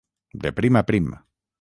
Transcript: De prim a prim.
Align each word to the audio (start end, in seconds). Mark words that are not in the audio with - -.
De 0.45 0.53
prim 0.61 0.81
a 0.81 0.87
prim. 0.89 1.13